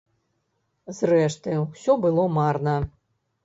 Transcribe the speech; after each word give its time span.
Зрэшты, 1.01 1.55
усё 1.67 1.99
было 2.07 2.27
марна. 2.41 2.77